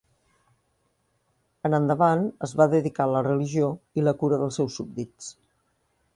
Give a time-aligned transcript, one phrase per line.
[1.69, 5.31] En endavant es va dedicar a la religió i la cura dels seus súbdits.